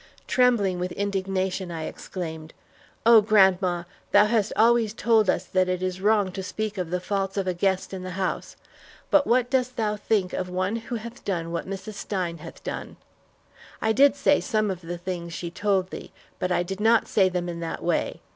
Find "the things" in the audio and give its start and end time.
14.81-15.33